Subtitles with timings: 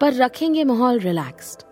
[0.00, 1.62] पर रखेंगे माहौल रिलैक्स्ड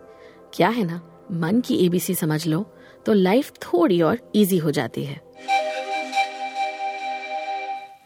[0.55, 1.01] क्या है ना?
[1.33, 2.65] मन की एबीसी समझ लो
[3.07, 5.21] तो लाइफ थोड़ी और इजी हो जाती है।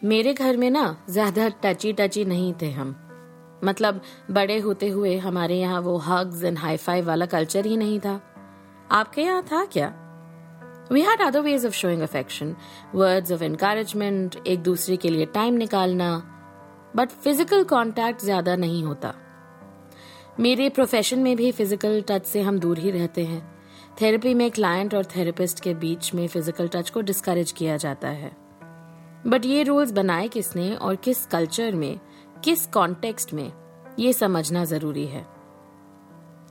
[0.04, 2.94] मेरे घर में ना ज़्यादा टची टची नहीं थे हम।
[3.64, 4.00] मतलब
[4.30, 8.20] बड़े होते हुए हमारे यहाँ वो हग्स एंड हाई फाइव वाला कल्चर ही नहीं था।
[8.92, 9.92] आपके यहाँ था क्या?
[10.92, 12.54] We had other ways of showing affection
[12.94, 16.10] words of encouragement एक दूसरे के लिए टाइम निकालना।
[16.96, 19.14] बट फ़िज़िकल कांटेक्ट ज़्यादा नहीं होता।
[20.40, 23.40] मेरे प्रोफेशन में भी फ़िज़िकल टच से हम दूर ही रहते हैं।
[24.00, 28.30] थेरेपी में क्लाइंट और थेरेपिस्ट के बीच में फ़िज़िकल टच को डिस्करेज किया जाता है।
[29.26, 31.98] बट ये रूल्स बनाए किसने और किस कल्चर में,
[32.44, 33.52] किस कॉन्टेक्स्ट में,
[33.98, 35.26] ये समझना ज़रूरी है।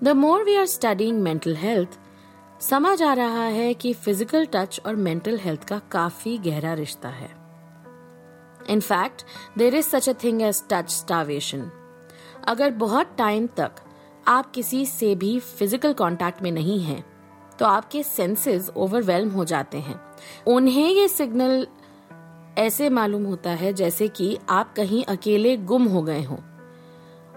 [0.04, 1.98] The more we are studying mental health
[2.62, 7.30] समझ आ रहा है कि फ़िज़िकल टच और मेंटल हेल्थ का काफ़ी गहरा रिश्ता है।
[8.70, 9.26] In fact
[9.58, 11.70] there is such a thing as touch starvation
[12.48, 13.76] अगर बहुत टाइम तक
[14.28, 17.04] आप किसी से भी फ़िज़िकल कांटेक्ट में नहीं हैं,
[17.60, 20.00] तो आपके सेंसेस ओवरवेलम हो जाते हैं।
[20.48, 21.68] उन्हें ये सिग्नल
[22.58, 26.38] ऐसे मालूम होता है जैसे कि आप कहीं अकेले गुम हो गए हों।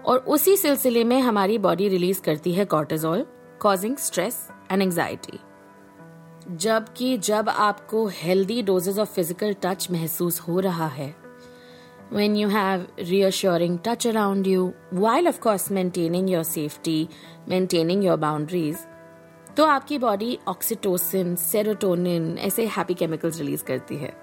[0.05, 3.25] और उसी सिलसिले में हमारी बॉडी रिलीज़ करती है cortisol
[3.61, 5.39] causing stress and anxiety
[6.51, 11.20] जबकि जब आपको healthy doses of physical touch महसूस हो रहा है
[12.11, 17.09] when you have reassuring touch around you, while of course maintaining your safety,
[17.47, 18.87] maintaining your boundaries,
[19.57, 24.13] तो आपकी बॉडी ऑक्सीटोसिन सेरोटोनिन ऐसे हैप्पी केमिकल्स रिलीज़ करती है।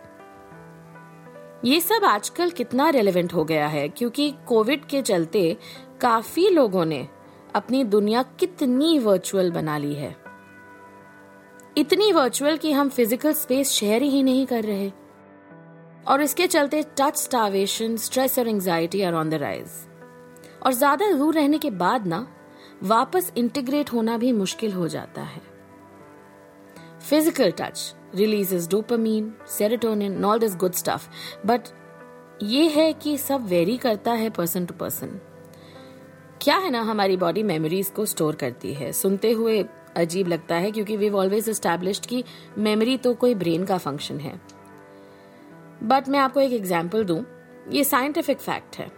[1.65, 5.57] ये सब आजकल कितना रेलेवेंट हो गया है क्योंकि कोविड के चलते
[6.01, 7.09] काफ़ी लोगों ने
[7.55, 10.17] अपनी दुनिया कितनी वर्चुअल बना ली है।
[11.79, 14.91] इतनी वर्चुअल कि हम फ़िज़िकल स्पेस शेयर ही नहीं कर रहे।
[16.07, 19.71] और इसके चलते टच स्टावेशन स्ट्रेस और anxiety are on the rise
[20.63, 22.27] और ज़्यादा दूर रहने के बाद ना,
[22.83, 25.41] वापस इंटीग्रेट होना भी मुश्किल हो जाता है।
[27.01, 31.09] Physical touch releases dopamine serotonin all this good stuff
[31.47, 31.69] but
[32.43, 35.21] ये है कि सब वेरी करता है पर्सन टू पर्सन
[36.43, 38.93] क्या है ना हमारी बॉडी मेमोरीज को स्टोर करती है?
[38.93, 39.65] सुनते हुए
[39.97, 42.23] अजीब लगता है क्योंकि वी ऑलवेज एस्टैब्लिश्ड कि
[42.59, 44.41] मेमोरी तो कोई ब्रेन का फ़ंक्शन है।
[45.83, 47.25] बट मैं आपको एक एग्ज़ाम्पल दूँ।
[47.71, 48.91] ये साइंटिफिक फैक्ट है।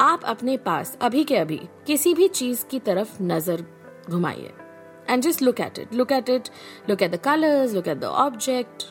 [0.00, 3.64] आप अपने पास अभी के अभी किसी भी चीज़ की तरफ़ नज़र
[4.10, 4.52] घुमाइए।
[5.08, 6.48] And just look at it look at it
[6.90, 8.84] look at the colours look at the object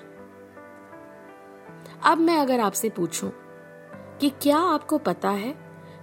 [2.03, 3.31] अब मैं अगर आपसे पूछूँ
[4.22, 5.53] कि क्या आपको पता है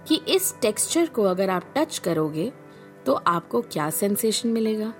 [0.07, 2.51] कि इस टेक्सचर को अगर आप टच करोगे
[3.05, 4.93] तो आपको क्या सेंसेशन मिलेगा?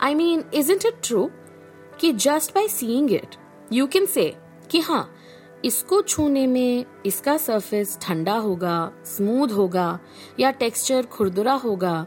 [0.00, 1.30] I mean is it true
[2.00, 3.36] कि just by seeing it
[3.72, 4.34] you can say
[4.70, 5.10] कि हाँ
[5.64, 9.98] इसको छूने में इसका सरफेस ठंडा होगा स्मूथ होगा,
[10.40, 12.06] या टेक्सचर खुरदुरा होगा,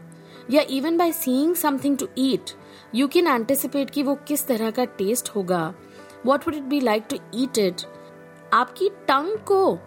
[0.52, 2.52] या even by seeing something to eat
[2.96, 5.74] you can anticipate कि वो किस तरह का टेस्ट होगा
[6.26, 7.82] what would it be like to eat it
[8.54, 9.78] आपकी टंग को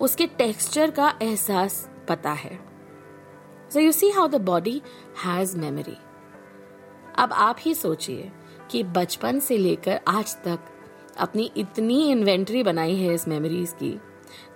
[0.00, 2.58] उसके टेक्सचर का एहसास पता है।
[3.72, 4.80] So you see how the body
[5.24, 5.96] has memory
[7.18, 8.30] अब आप ही सोचिए
[8.70, 10.72] कि बचपन से लेकर आज तक
[11.18, 14.00] अपनी इतनी इन्वेंट्री बनाई है इस मेमोरीज की,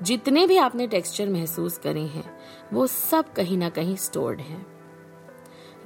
[0.02, 2.38] जितने भी आपने टेक्सचर महसूस करे हैं,
[2.72, 4.66] वो सब कहीं ना कहीं स्टोर्ड हैं।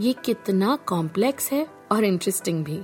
[0.01, 2.81] ये कितना कॉम्प्लेक्स है और इंटरेस्टिंग भी।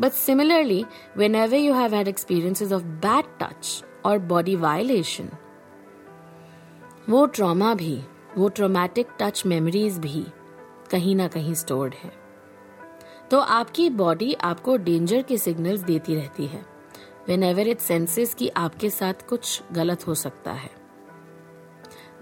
[0.00, 0.84] But similarly
[1.34, 5.28] whenever you have had experiences of bad touch और बॉडी वायलेशन
[7.08, 8.00] वो ट्रॉमा भी,
[8.38, 10.24] वो ट्रोमैटिक टच मेमोरीज भी
[10.90, 12.12] कहीं ना कहीं स्टोर्ड है।
[13.30, 16.79] तो आपकी बॉडी आपको डेंजर के सिग्नल्स देती रहती है।
[17.28, 20.70] वेन एवर इट सेंसेस कि आपके साथ कुछ गलत हो सकता है।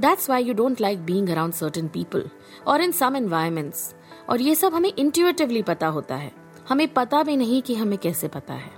[0.00, 2.28] That's why you don't like being around certain people
[2.66, 3.94] और इन सम एनवायरमेंट्स
[4.28, 6.32] और ये सब हमें इंट्यूटिवली पता होता है।
[6.68, 8.70] हमें पता भी नहीं कि हमें कैसे पता है।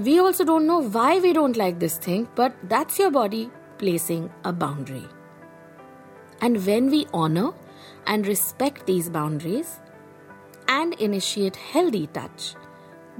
[0.00, 3.46] We also don't know why we don't like this thing but that's your body
[3.78, 5.04] placing a boundary
[6.42, 7.52] and when we honour
[8.10, 9.70] and respect these boundaries
[10.68, 12.46] and initiate healthy touch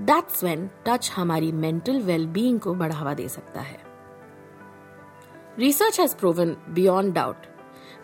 [0.01, 3.81] that's when touch हमारी mental wellbeing को बढ़ावा दे सकता है।
[5.59, 7.47] Research has proven beyond doubt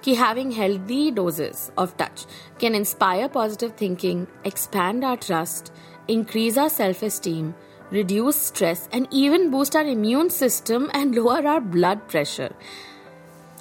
[0.05, 2.27] कि having healthy doses of touch
[2.61, 5.73] can inspire positive thinking expand our trust
[6.11, 7.53] increase our self esteem
[7.93, 12.55] reduce stress and even boost our immune system and lower our blood pressure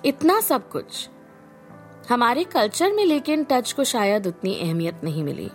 [0.06, 1.08] इतना सब कुछ
[2.10, 5.50] हमारे culture में लेकिन touch को शायद उतनी अहमियत नहीं मिली।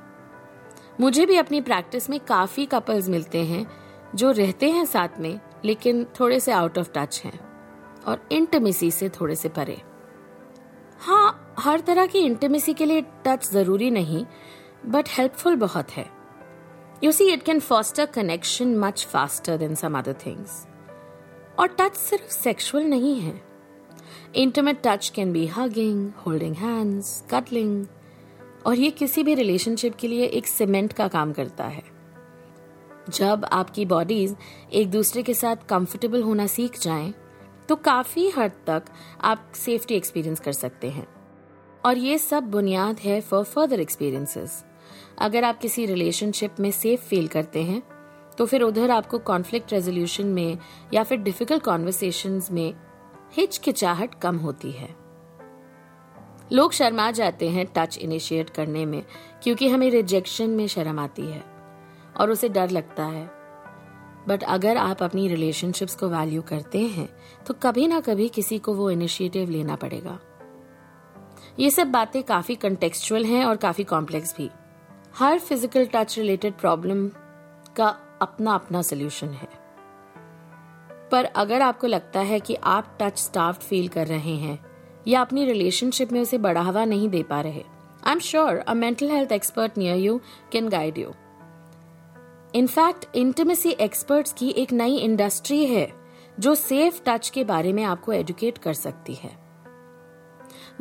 [1.01, 3.67] मुझे भी अपनी प्रैक्टिस में काफ़ी कपल्स मिलते हैं,
[4.15, 7.39] जो रहते हैं साथ में, लेकिन थोड़े से आउट ऑफ़ टच हैं
[8.07, 9.81] और इंटमेसी से थोड़े से परे।
[11.01, 14.25] हाँ हर तरह की इंटमेसी के लिए टच ज़रूरी नहीं
[14.87, 16.07] बट हेल्पफुल बहुत है।
[17.05, 20.67] You see it can foster connection much faster than some other things
[21.59, 23.41] और टच सिर्फ़ सेक्सुअल नहीं है।
[24.35, 27.85] Intimate touch can be hugging holding hands cuddling
[28.67, 31.83] और ये किसी भी रिलेशनशिप के लिए एक सीमेंट का काम करता है।
[33.11, 34.37] जब आपकी बॉडीज
[34.73, 37.13] एक दूसरे के साथ कंफर्टेबल होना सीख जाएँ,
[37.69, 38.83] तो काफ़ी हद तक
[39.21, 41.07] आप सेफ्टी एक्सपीरियंस कर सकते हैं।
[41.85, 44.65] और ये सब बुनियाद है फॉर फर्दर एक्सपीरियंसेस
[45.19, 47.83] अगर आप किसी रिलेशनशिप में सेफ़ फील करते हैं
[48.39, 50.59] तो फिर उधर आपको कॉन्फ्लिक्ट रेजोल्यूशन में
[50.95, 52.75] या फिर डिफ़िकल्ट कॉन्वर्सेशन में
[53.33, 55.02] हिचकिचाहट कम होती है।
[56.53, 59.03] लोग शर्मा जाते हैं टच इनिशिएट करने में,
[59.43, 61.43] क्योंकि हमें रिजेक्शन में शर्म आती है,
[62.17, 63.31] और उसे डर लगता है।
[64.29, 67.09] बट अगर आप अपनी रिलेशनशिप्स को वैल्यू करते हैं
[67.47, 70.19] तो कभी ना कभी किसी को वो इनिशिएटिव लेना पड़ेगा।
[71.59, 74.51] ये सब बातें काफ़ी कंटेक्चुअल हैं और काफ़ी कॉम्प्लेक्स भी।
[75.15, 77.09] हर फ़िज़िकल टच रिलेटेड प्रॉब्लम
[77.77, 77.89] का
[78.23, 79.49] अपना अपना सोल्यूशन है।
[81.11, 84.59] पर अगर आपको लगता है कि आप टच स्टाफ फील कर रहे हैं
[85.09, 87.65] या अपनी रिलेशनशिप में उसे बढ़ावा नहीं दे पा रहे।
[88.05, 90.21] I am sure a mental health expert near you
[90.53, 91.13] can guide you
[92.55, 95.93] in fact intimacy experts की एक नई इंडस्ट्री है,
[96.41, 99.31] जो सेफ़ टच के बारे में आपको एजुकेट कर सकती है।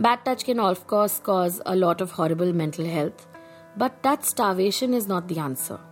[0.02, 3.28] Bad touch can of course cause a lot of horrible mental health
[3.78, 5.90] but touch starvation is not the answer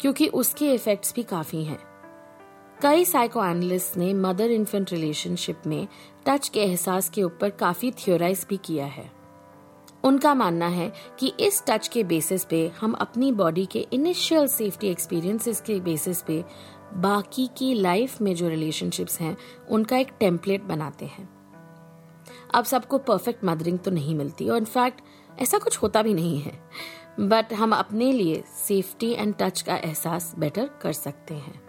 [0.00, 1.78] क्योंकि उसके इफेक्ट्स भी काफ़ी हैं।
[2.82, 5.88] कई साइको एनालिस्ट ने मदर इन्फेंट रिलेशनशिप में
[6.26, 9.12] टच के एहसास के ऊपर काफ़ी थियोराइज भी किया है।
[10.04, 14.88] उनका मानना है कि इस टच के बेसिस पे हम अपनी बॉडी के इनिशियल सेफ्टी
[14.88, 16.44] एक्सपीरियंसेस के बेसिस पे
[16.94, 19.36] बाकी की लाइफ में जो रिलेशनशिप्स हैं,
[19.70, 21.28] उनका एक टेम्पलेट बनाते हैं।
[22.54, 25.00] अब सबको परफेक्ट मदरिंग तो नहीं मिलती और इनफैक्ट
[25.40, 26.58] ऐसा कुछ होता भी नहीं है।
[27.20, 31.65] बट हम अपने लिए सेफ्टी एंड टच का एहसास बेटर कर सकते हैं।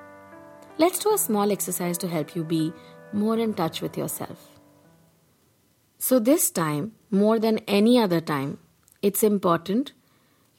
[0.80, 2.72] Let's do a small exercise to help you be
[3.16, 4.48] more in touch with yourself
[6.02, 8.56] so this time more than any other time
[9.04, 9.90] it's important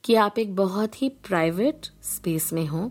[0.04, 2.90] कि आप एक बहुत ही प्राइवेट स्पेस में हो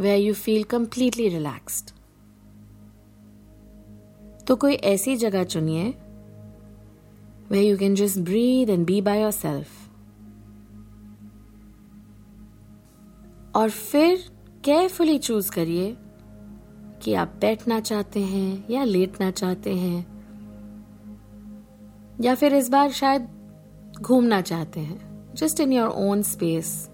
[0.00, 1.90] where you feel completely relaxed
[4.46, 5.90] तो कोई ऐसी जगह चुनिए
[7.50, 9.81] where you can just breathe and be by yourself
[13.54, 14.24] और फिर
[14.64, 15.96] केयरफुली चूज़ करिए
[17.02, 20.06] कि आप बैठना चाहते हैं या लेटना चाहते हैं,
[22.20, 23.28] या फिर इस बार शायद
[24.00, 26.90] घूमना चाहते हैं just in your own space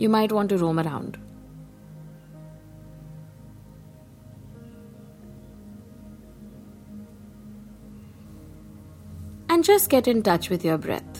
[0.00, 1.16] you might want to roam around
[9.52, 11.18] and just get in touch with your breath.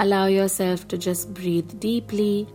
[0.00, 2.46] Allow yourself to just breathe deeply.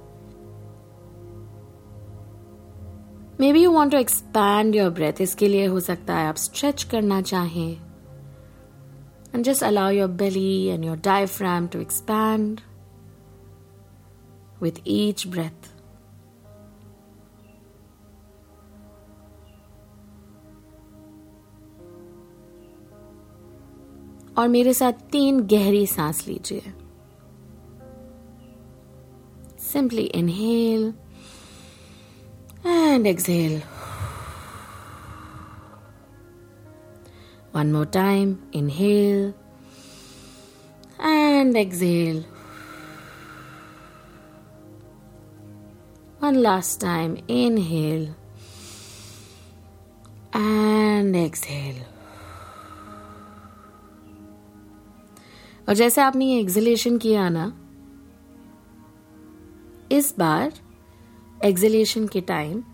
[3.53, 7.21] Maybe you want to expand your breath इसके लिए हो सकता है आप stretch करना
[7.21, 7.71] चाहें
[9.35, 12.61] and just allow your belly and your diaphragm to expand
[14.61, 15.69] with each breath
[24.37, 26.73] और मेरे साथ तीन गहरी सांस लीजिए
[29.74, 30.92] Simply inhale
[32.64, 33.62] and exhale.
[37.52, 39.34] One more time, inhale
[40.98, 42.24] and exhale.
[46.18, 48.14] One last time, inhale
[50.34, 51.82] and exhale.
[55.68, 57.52] और जैसे आपने ये एक्सलेशन किया ना
[59.95, 60.51] this bar,
[61.41, 62.65] exhalation के time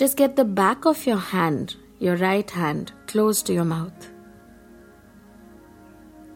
[0.00, 4.08] just get the back of your hand your right hand close to your mouth.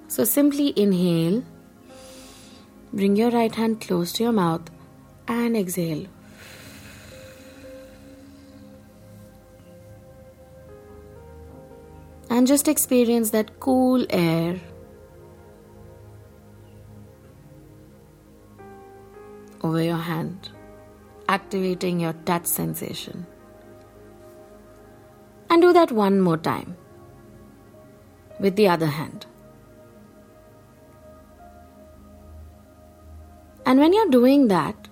[0.06, 1.42] So simply inhale
[2.92, 4.70] bring your right hand close to your mouth
[5.26, 6.06] and exhale.
[12.28, 14.61] And just experience that cool air.
[19.71, 20.50] Over your hand,
[21.29, 23.27] activating your touch sensation.
[25.49, 26.77] And do that one more time
[28.41, 29.27] with the other hand.
[33.65, 34.89] And when you're doing that,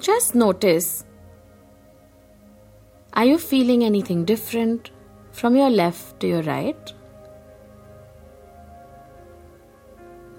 [0.00, 1.04] just notice
[3.12, 4.90] are you feeling anything different
[5.30, 6.92] from your left to your right?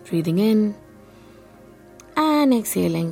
[0.09, 0.75] Breathing in
[2.47, 3.11] and exhaling.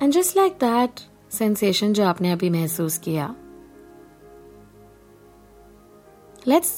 [0.00, 1.00] And just like that
[1.32, 3.26] sensation जो आपने अभी महसूस किया
[6.48, 6.72] let's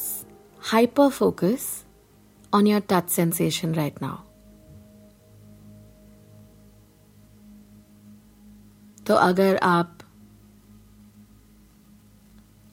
[0.63, 1.69] hyper focus
[2.53, 4.17] on your touch sensation right now
[9.07, 10.02] तो अगर आप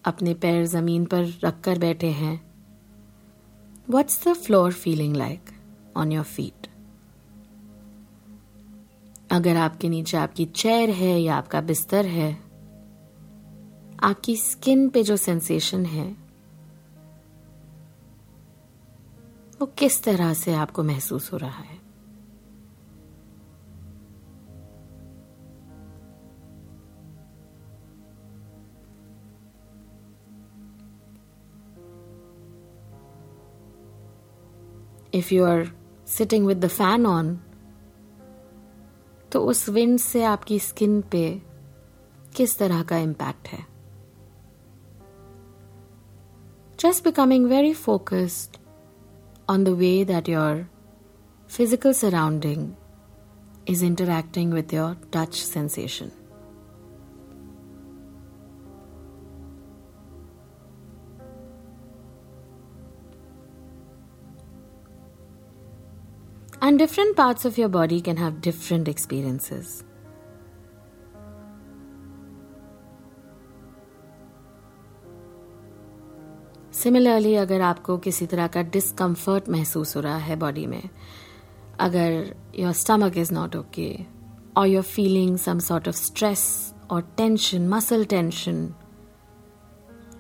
[0.06, 2.40] अपने पैर ज़मीन पर रखकर बैठे हैं।
[3.90, 5.50] What's the floor feeling like
[5.98, 6.68] on your feet
[9.32, 12.32] अगर आपके नीचे आपकी चेयर है या आपका बिस्तर है,
[14.04, 16.08] आपकी स्किन पे जो सेंसेशन है,
[19.62, 21.79] वो किस तरह से आपको महसूस हो रहा है?
[35.20, 35.68] If you are
[36.08, 37.38] sitting with the fan on
[39.32, 41.42] तो उस विंड से आपकी स्किन पे
[42.36, 43.66] किस तरह का इम्पैक्ट है?
[46.80, 48.58] Just becoming very focused
[49.50, 50.66] on the way that your
[51.50, 52.72] physical surrounding
[53.70, 56.12] is interacting with your touch sensation
[66.69, 69.83] And different parts of your body can have different experiences.
[76.83, 80.89] Similarly अगर आपको किसी तरह का डिस्कम्फर्ट महसूस हो रहा है बॉडी में
[81.81, 83.89] अगर your stomach is not okay
[84.57, 88.75] और you're feeling some sort of stress or tension, muscle tension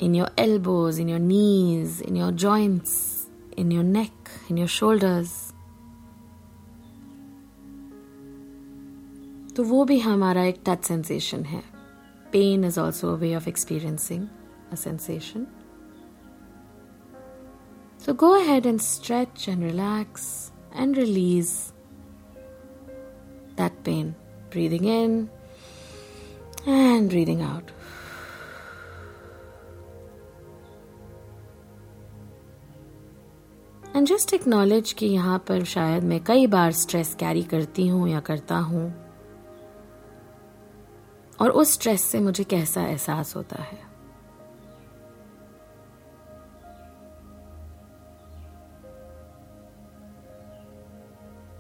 [0.01, 5.53] in your elbows, in your knees, in your joints, in your neck, in your shoulders.
[9.60, 11.62] तो वो भी हमारा एक touch sensation है
[12.32, 14.28] pain is also a way of experiencing
[14.72, 15.46] a sensation
[18.02, 21.74] So go ahead and stretch and relax and release
[23.58, 24.16] that pain.
[24.50, 25.18] Breathing in
[26.68, 27.76] and breathing out.
[33.84, 38.20] And just acknowledge कि यहाँ पर शायद मैं कई बार स्ट्रेस कैरी करती हूँ या
[38.20, 39.09] करता हूँ
[41.42, 43.88] और उस स्ट्रेस से मुझे कैसा एहसास होता है?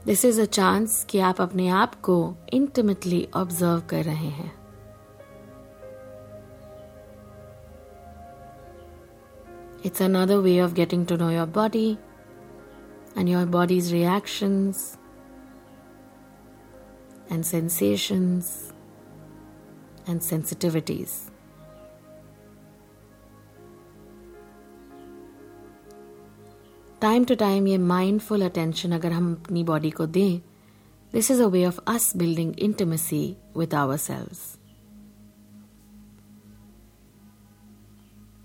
[0.05, 4.51] दिस इज़ अ चांस कि आप अपने आप को इंटीमेटली ऑब्ज़र्व कर रहे हैं।
[9.86, 11.91] It's another way of getting to know your body
[13.17, 14.98] and your body's reactions
[17.31, 18.74] and sensations
[20.09, 21.19] and sensitivities.
[27.01, 30.39] Time to time ये माइंडफुल अटेंशन अगर हम अपनी बॉडी को दें
[31.13, 33.21] this is a way of us building intimacy
[33.57, 34.41] with ourselves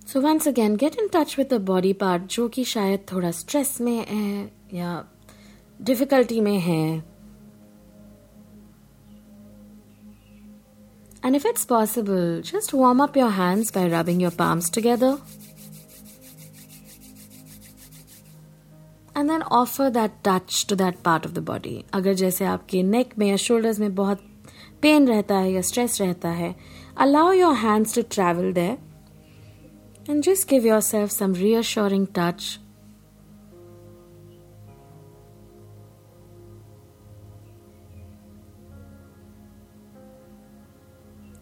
[0.06, 3.80] so once again get in touch with the body part जो कि शायद थोड़ा स्ट्रेस
[3.80, 4.92] में है या
[5.80, 6.84] डिफिकल्टी में है
[11.24, 15.18] And if it's possible, just warm up your hands by rubbing your palms together.
[19.16, 21.84] And then offer that touch to that part of the body.
[21.92, 24.18] अगर जैसे आपके neck में या shoulders में बहुत
[24.82, 26.54] pain रहता है या stress रहता है,
[26.96, 28.76] allow your hands to travel there
[30.08, 32.58] and just give yourself some reassuring touch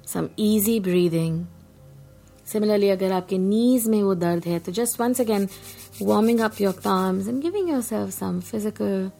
[0.05, 1.47] some easy breathing.
[2.45, 5.49] Similarly, अगर आपके knees में वो दर्द है तो just once again
[5.99, 9.11] warming up your palms and giving yourself some physical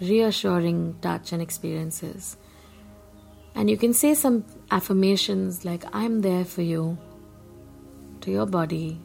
[0.00, 2.36] reassuring touch and experiences.
[3.54, 6.96] And you can say some affirmations like, I'm there for you,
[8.20, 9.00] to your body.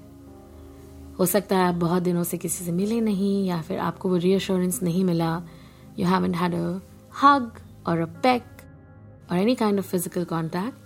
[1.20, 4.16] हो सकता है आप बहुत दिनों से किसी से मिले नहीं या फिर आपको वो
[4.24, 5.32] रीअश्योरेंस नहीं मिला
[6.00, 6.80] you haven't had a
[7.22, 8.44] hug और अ पेक
[9.32, 10.79] और any kind of physical contact